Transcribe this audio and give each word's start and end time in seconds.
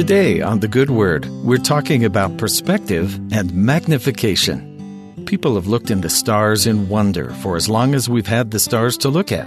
Today 0.00 0.40
on 0.40 0.60
The 0.60 0.66
Good 0.66 0.88
Word, 0.88 1.26
we're 1.44 1.58
talking 1.58 2.06
about 2.06 2.38
perspective 2.38 3.16
and 3.34 3.52
magnification. 3.52 5.22
People 5.26 5.56
have 5.56 5.66
looked 5.66 5.90
in 5.90 6.00
the 6.00 6.08
stars 6.08 6.66
in 6.66 6.88
wonder 6.88 7.34
for 7.34 7.54
as 7.54 7.68
long 7.68 7.94
as 7.94 8.08
we've 8.08 8.26
had 8.26 8.50
the 8.50 8.58
stars 8.58 8.96
to 8.96 9.10
look 9.10 9.30
at. 9.30 9.46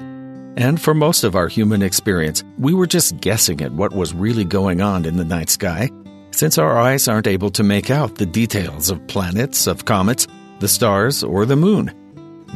And 0.56 0.80
for 0.80 0.94
most 0.94 1.24
of 1.24 1.36
our 1.36 1.48
human 1.48 1.82
experience, 1.82 2.44
we 2.60 2.76
were 2.76 2.86
just 2.86 3.20
guessing 3.20 3.62
at 3.62 3.72
what 3.72 3.94
was 3.94 4.14
really 4.14 4.46
going 4.46 4.80
on 4.80 5.06
in 5.06 5.18
the 5.18 5.26
night 5.26 5.50
sky, 5.50 5.90
since 6.30 6.60
our 6.60 6.78
eyes 6.78 7.08
aren't 7.08 7.26
able 7.26 7.50
to 7.50 7.64
make 7.64 7.90
out 7.90 8.18
the 8.18 8.28
details 8.28 8.92
of 8.92 9.08
planets, 9.08 9.66
of 9.66 9.86
comets, 9.86 10.28
the 10.60 10.68
stars, 10.68 11.24
or 11.24 11.48
the 11.48 11.56
moon. 11.56 11.92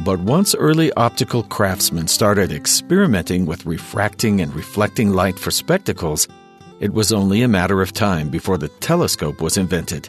But 0.04 0.20
once 0.20 0.54
early 0.54 0.92
optical 0.92 1.42
craftsmen 1.42 2.06
started 2.06 2.52
experimenting 2.52 3.44
with 3.44 3.66
refracting 3.66 4.40
and 4.40 4.54
reflecting 4.54 5.10
light 5.10 5.36
for 5.36 5.50
spectacles, 5.50 6.28
it 6.80 6.92
was 6.92 7.12
only 7.12 7.42
a 7.42 7.48
matter 7.48 7.82
of 7.82 7.92
time 7.92 8.28
before 8.28 8.58
the 8.58 8.68
telescope 8.68 9.40
was 9.40 9.56
invented. 9.56 10.08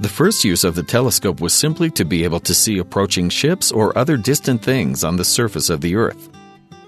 The 0.00 0.08
first 0.08 0.44
use 0.44 0.64
of 0.64 0.74
the 0.74 0.82
telescope 0.82 1.40
was 1.40 1.52
simply 1.52 1.90
to 1.90 2.04
be 2.04 2.24
able 2.24 2.40
to 2.40 2.54
see 2.54 2.78
approaching 2.78 3.28
ships 3.28 3.72
or 3.72 3.96
other 3.98 4.16
distant 4.16 4.62
things 4.62 5.02
on 5.02 5.16
the 5.16 5.24
surface 5.24 5.70
of 5.70 5.80
the 5.80 5.96
Earth. 5.96 6.30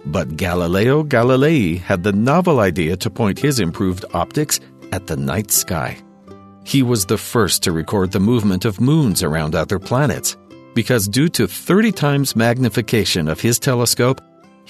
But 0.06 0.36
Galileo 0.36 1.02
Galilei 1.02 1.78
had 1.78 2.02
the 2.02 2.12
novel 2.12 2.60
idea 2.60 2.96
to 2.98 3.10
point 3.10 3.38
his 3.38 3.60
improved 3.60 4.04
optics 4.14 4.60
at 4.92 5.06
the 5.06 5.16
night 5.16 5.50
sky. 5.50 5.98
He 6.64 6.82
was 6.82 7.04
the 7.04 7.18
first 7.18 7.62
to 7.64 7.72
record 7.72 8.12
the 8.12 8.20
movement 8.20 8.64
of 8.64 8.80
moons 8.80 9.22
around 9.22 9.54
other 9.54 9.78
planets, 9.78 10.36
because 10.74 11.08
due 11.08 11.28
to 11.30 11.48
30 11.48 11.92
times 11.92 12.36
magnification 12.36 13.28
of 13.28 13.40
his 13.40 13.58
telescope, 13.58 14.20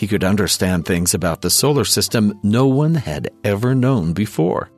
he 0.00 0.08
could 0.08 0.24
understand 0.24 0.86
things 0.86 1.12
about 1.12 1.42
the 1.42 1.50
solar 1.50 1.84
system 1.84 2.32
no 2.42 2.66
one 2.66 2.94
had 2.94 3.28
ever 3.44 3.74
known 3.74 4.14
before. 4.14 4.70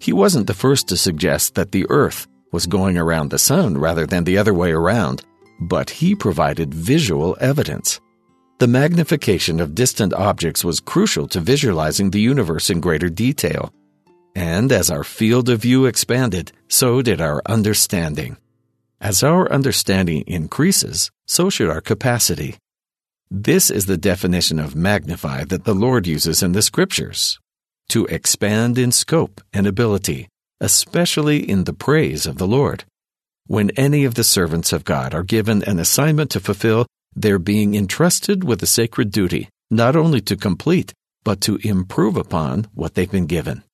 He 0.00 0.10
wasn't 0.10 0.46
the 0.46 0.54
first 0.54 0.88
to 0.88 0.96
suggest 0.96 1.54
that 1.54 1.70
the 1.70 1.84
Earth 1.90 2.26
was 2.50 2.64
going 2.66 2.96
around 2.96 3.28
the 3.28 3.38
Sun 3.38 3.76
rather 3.76 4.06
than 4.06 4.24
the 4.24 4.38
other 4.38 4.54
way 4.54 4.72
around, 4.72 5.22
but 5.60 5.90
he 5.90 6.14
provided 6.14 6.72
visual 6.72 7.36
evidence. 7.42 8.00
The 8.58 8.66
magnification 8.66 9.60
of 9.60 9.74
distant 9.74 10.14
objects 10.14 10.64
was 10.64 10.80
crucial 10.80 11.28
to 11.28 11.40
visualizing 11.40 12.10
the 12.10 12.22
universe 12.22 12.70
in 12.70 12.80
greater 12.80 13.10
detail. 13.10 13.70
And 14.34 14.72
as 14.72 14.90
our 14.90 15.04
field 15.04 15.50
of 15.50 15.60
view 15.60 15.84
expanded, 15.84 16.52
so 16.68 17.02
did 17.02 17.20
our 17.20 17.42
understanding. 17.44 18.38
As 18.98 19.22
our 19.22 19.52
understanding 19.52 20.24
increases, 20.26 21.10
so 21.26 21.50
should 21.50 21.68
our 21.68 21.82
capacity. 21.82 22.56
This 23.36 23.68
is 23.68 23.86
the 23.86 23.96
definition 23.96 24.60
of 24.60 24.76
magnify 24.76 25.42
that 25.46 25.64
the 25.64 25.74
Lord 25.74 26.06
uses 26.06 26.40
in 26.40 26.52
the 26.52 26.62
Scriptures 26.62 27.40
to 27.88 28.06
expand 28.06 28.78
in 28.78 28.92
scope 28.92 29.40
and 29.52 29.66
ability, 29.66 30.28
especially 30.60 31.38
in 31.50 31.64
the 31.64 31.72
praise 31.72 32.26
of 32.26 32.38
the 32.38 32.46
Lord. 32.46 32.84
When 33.48 33.70
any 33.70 34.04
of 34.04 34.14
the 34.14 34.22
servants 34.22 34.72
of 34.72 34.84
God 34.84 35.14
are 35.14 35.24
given 35.24 35.64
an 35.64 35.80
assignment 35.80 36.30
to 36.30 36.38
fulfill, 36.38 36.86
they're 37.16 37.40
being 37.40 37.74
entrusted 37.74 38.44
with 38.44 38.62
a 38.62 38.66
sacred 38.66 39.10
duty, 39.10 39.48
not 39.68 39.96
only 39.96 40.20
to 40.20 40.36
complete, 40.36 40.92
but 41.24 41.40
to 41.40 41.58
improve 41.64 42.16
upon 42.16 42.68
what 42.72 42.94
they've 42.94 43.10
been 43.10 43.26
given. 43.26 43.64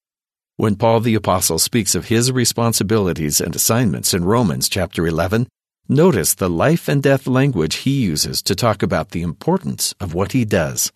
When 0.57 0.77
Paul 0.77 1.01
the 1.01 1.17
Apostle 1.17 1.59
speaks 1.59 1.95
of 1.95 2.09
his 2.09 2.33
responsibilities 2.33 3.43
and 3.43 3.55
assignments 3.55 4.15
in 4.15 4.25
Romans 4.25 4.71
chapter 4.71 5.07
11, 5.07 5.49
notice 5.91 6.35
the 6.35 6.49
life 6.49 6.89
and 6.89 7.03
death 7.03 7.27
language 7.27 7.77
he 7.77 8.01
uses 8.03 8.41
to 8.43 8.55
talk 8.55 8.83
about 8.83 9.11
the 9.11 9.23
importance 9.23 9.93
of 10.01 10.15
what 10.15 10.33
he 10.33 10.45
does. 10.45 10.93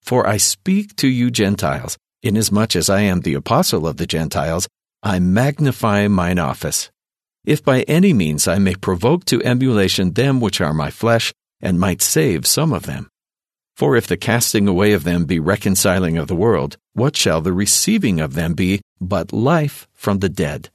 For 0.00 0.26
I 0.26 0.36
speak 0.36 0.96
to 0.96 1.08
you 1.08 1.30
Gentiles, 1.30 1.98
inasmuch 2.22 2.76
as 2.76 2.88
I 2.88 3.00
am 3.00 3.20
the 3.20 3.34
apostle 3.34 3.86
of 3.86 3.96
the 3.96 4.06
Gentiles, 4.06 4.68
I 5.02 5.18
magnify 5.18 6.08
mine 6.08 6.38
office. 6.38 6.90
If 7.44 7.64
by 7.64 7.82
any 7.82 8.12
means 8.12 8.46
I 8.46 8.58
may 8.58 8.74
provoke 8.74 9.24
to 9.26 9.42
emulation 9.42 10.12
them 10.12 10.40
which 10.40 10.60
are 10.60 10.74
my 10.74 10.90
flesh, 10.90 11.32
and 11.60 11.80
might 11.80 12.00
save 12.00 12.46
some 12.46 12.72
of 12.72 12.84
them. 12.84 13.08
For 13.76 13.96
if 13.96 14.06
the 14.06 14.16
casting 14.16 14.68
away 14.68 14.92
of 14.92 15.04
them 15.04 15.24
be 15.24 15.40
reconciling 15.40 16.18
of 16.18 16.28
the 16.28 16.36
world, 16.36 16.76
what 16.92 17.16
shall 17.16 17.40
the 17.40 17.52
receiving 17.52 18.20
of 18.20 18.34
them 18.34 18.54
be 18.54 18.80
but 19.00 19.32
life 19.32 19.88
from 19.92 20.18
the 20.18 20.28
dead? 20.28 20.70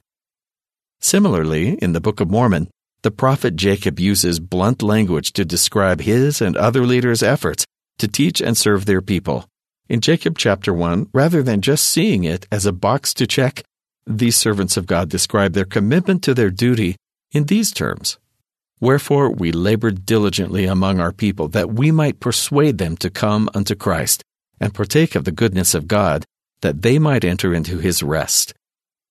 Similarly, 1.00 1.74
in 1.74 1.92
the 1.92 2.00
Book 2.00 2.20
of 2.20 2.30
Mormon, 2.30 2.68
the 3.06 3.12
prophet 3.12 3.54
Jacob 3.54 4.00
uses 4.00 4.40
blunt 4.40 4.82
language 4.82 5.32
to 5.34 5.44
describe 5.44 6.00
his 6.00 6.40
and 6.40 6.56
other 6.56 6.84
leaders' 6.84 7.22
efforts 7.22 7.64
to 7.98 8.08
teach 8.08 8.40
and 8.40 8.56
serve 8.56 8.84
their 8.84 9.00
people. 9.00 9.46
In 9.88 10.00
Jacob 10.00 10.36
chapter 10.36 10.74
1, 10.74 11.10
rather 11.14 11.40
than 11.40 11.60
just 11.60 11.84
seeing 11.84 12.24
it 12.24 12.48
as 12.50 12.66
a 12.66 12.72
box 12.72 13.14
to 13.14 13.24
check, 13.24 13.62
these 14.04 14.34
servants 14.34 14.76
of 14.76 14.88
God 14.88 15.08
describe 15.08 15.52
their 15.52 15.64
commitment 15.64 16.24
to 16.24 16.34
their 16.34 16.50
duty 16.50 16.96
in 17.30 17.44
these 17.44 17.70
terms 17.70 18.18
Wherefore 18.80 19.30
we 19.30 19.52
labored 19.52 20.04
diligently 20.04 20.64
among 20.64 20.98
our 20.98 21.12
people 21.12 21.46
that 21.50 21.72
we 21.72 21.92
might 21.92 22.18
persuade 22.18 22.78
them 22.78 22.96
to 22.96 23.08
come 23.08 23.48
unto 23.54 23.76
Christ 23.76 24.24
and 24.60 24.74
partake 24.74 25.14
of 25.14 25.22
the 25.22 25.30
goodness 25.30 25.74
of 25.74 25.86
God, 25.86 26.24
that 26.62 26.82
they 26.82 26.98
might 26.98 27.24
enter 27.24 27.54
into 27.54 27.78
his 27.78 28.02
rest. 28.02 28.52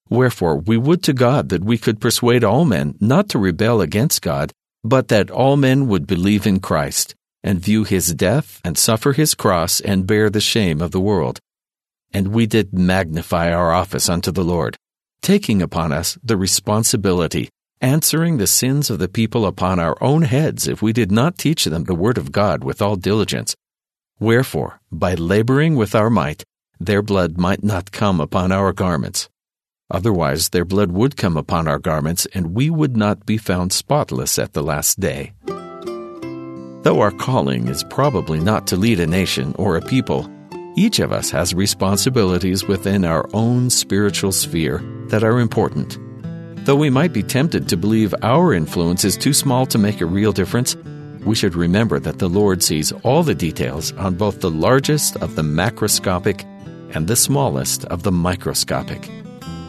Wherefore 0.09 0.57
we 0.57 0.77
would 0.77 1.01
to 1.03 1.13
God 1.13 1.49
that 1.49 1.63
we 1.63 1.77
could 1.77 1.99
persuade 1.99 2.43
all 2.43 2.65
men 2.65 2.95
not 2.99 3.29
to 3.29 3.39
rebel 3.39 3.81
against 3.81 4.21
God, 4.21 4.51
but 4.83 5.07
that 5.07 5.31
all 5.31 5.57
men 5.57 5.87
would 5.87 6.05
believe 6.05 6.45
in 6.45 6.59
Christ, 6.59 7.15
and 7.43 7.59
view 7.59 7.83
his 7.83 8.13
death, 8.13 8.61
and 8.63 8.77
suffer 8.77 9.13
his 9.13 9.33
cross, 9.33 9.79
and 9.79 10.07
bear 10.07 10.29
the 10.29 10.41
shame 10.41 10.81
of 10.81 10.91
the 10.91 11.01
world. 11.01 11.39
And 12.13 12.27
we 12.27 12.45
did 12.45 12.73
magnify 12.73 13.51
our 13.51 13.71
office 13.71 14.07
unto 14.07 14.31
the 14.31 14.43
Lord, 14.43 14.77
taking 15.21 15.61
upon 15.61 15.91
us 15.91 16.17
the 16.23 16.37
responsibility 16.37 17.49
answering 17.81 18.37
the 18.37 18.47
sins 18.47 18.89
of 18.89 18.99
the 18.99 19.07
people 19.07 19.45
upon 19.45 19.79
our 19.79 19.97
own 20.01 20.23
heads 20.23 20.67
if 20.67 20.81
we 20.81 20.93
did 20.93 21.11
not 21.11 21.37
teach 21.37 21.65
them 21.65 21.83
the 21.83 21.95
word 21.95 22.17
of 22.17 22.31
God 22.31 22.63
with 22.63 22.81
all 22.81 22.95
diligence. 22.95 23.55
Wherefore, 24.19 24.79
by 24.91 25.13
laboring 25.15 25.75
with 25.75 25.93
our 25.93 26.09
might, 26.09 26.43
their 26.79 27.01
blood 27.01 27.37
might 27.37 27.63
not 27.63 27.91
come 27.91 28.19
upon 28.19 28.51
our 28.51 28.73
garments. 28.73 29.29
Otherwise, 29.91 30.49
their 30.49 30.65
blood 30.65 30.91
would 30.91 31.15
come 31.15 31.37
upon 31.37 31.67
our 31.67 31.79
garments, 31.79 32.25
and 32.33 32.55
we 32.55 32.69
would 32.69 32.97
not 32.97 33.25
be 33.25 33.37
found 33.37 33.71
spotless 33.71 34.39
at 34.39 34.53
the 34.53 34.63
last 34.63 34.99
day. 34.99 35.31
Though 36.81 37.01
our 37.01 37.11
calling 37.11 37.67
is 37.67 37.83
probably 37.83 38.39
not 38.39 38.67
to 38.67 38.77
lead 38.77 38.99
a 38.99 39.07
nation 39.07 39.55
or 39.57 39.77
a 39.77 39.81
people, 39.81 40.29
each 40.75 40.99
of 40.99 41.11
us 41.11 41.29
has 41.31 41.53
responsibilities 41.53 42.67
within 42.67 43.05
our 43.05 43.29
own 43.33 43.69
spiritual 43.69 44.31
sphere 44.31 44.83
that 45.07 45.23
are 45.23 45.39
important. 45.39 45.97
Though 46.65 46.75
we 46.75 46.89
might 46.89 47.13
be 47.13 47.23
tempted 47.23 47.69
to 47.69 47.77
believe 47.77 48.13
our 48.23 48.53
influence 48.53 49.05
is 49.05 49.15
too 49.15 49.33
small 49.33 49.65
to 49.67 49.77
make 49.77 50.01
a 50.01 50.05
real 50.05 50.31
difference, 50.31 50.75
we 51.25 51.35
should 51.35 51.55
remember 51.55 51.99
that 51.99 52.19
the 52.19 52.29
Lord 52.29 52.61
sees 52.61 52.91
all 53.03 53.23
the 53.23 53.35
details 53.35 53.93
on 53.93 54.15
both 54.15 54.41
the 54.41 54.51
largest 54.51 55.15
of 55.17 55.35
the 55.35 55.43
macroscopic 55.43 56.43
and 56.95 57.07
the 57.07 57.15
smallest 57.15 57.85
of 57.85 58.03
the 58.03 58.11
microscopic. 58.11 59.09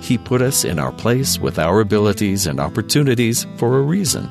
He 0.07 0.19
put 0.19 0.41
us 0.41 0.65
in 0.65 0.79
our 0.79 0.93
place 0.93 1.37
with 1.37 1.59
our 1.59 1.81
abilities 1.81 2.47
and 2.47 2.61
opportunities 2.61 3.45
for 3.57 3.77
a 3.77 3.83
reason, 3.83 4.31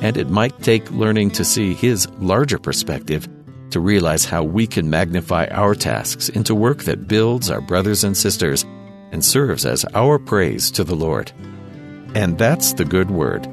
and 0.00 0.16
it 0.16 0.30
might 0.30 0.62
take 0.62 0.88
learning 0.92 1.32
to 1.32 1.44
see 1.44 1.74
His 1.74 2.08
larger 2.20 2.56
perspective 2.56 3.26
to 3.70 3.80
realize 3.80 4.24
how 4.24 4.44
we 4.44 4.64
can 4.64 4.88
magnify 4.88 5.46
our 5.46 5.74
tasks 5.74 6.28
into 6.28 6.54
work 6.54 6.84
that 6.84 7.08
builds 7.08 7.50
our 7.50 7.60
brothers 7.60 8.04
and 8.04 8.16
sisters 8.16 8.64
and 9.10 9.24
serves 9.24 9.66
as 9.66 9.84
our 9.92 10.20
praise 10.20 10.70
to 10.70 10.84
the 10.84 10.94
Lord. 10.94 11.32
And 12.14 12.38
that's 12.38 12.74
the 12.74 12.84
good 12.84 13.10
word. 13.10 13.44